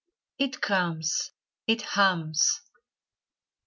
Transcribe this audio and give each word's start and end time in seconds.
It 0.39 0.61
comes! 0.61 1.29
It 1.67 1.83
hums! 1.83 2.61